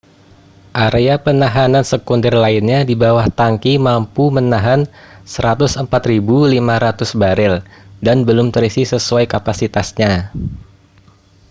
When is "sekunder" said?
1.91-2.33